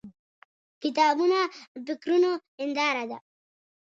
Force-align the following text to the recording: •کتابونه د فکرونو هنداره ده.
•کتابونه 0.83 1.39
د 1.85 1.87
فکرونو 1.87 2.31
هنداره 2.61 3.03
ده. 3.09 3.17